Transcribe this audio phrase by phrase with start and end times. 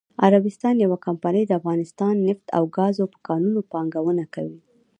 [0.27, 4.59] عربستان یوه کمپنی دافغانستان نفت او ګازو په کانونو پانګونه کوي.😱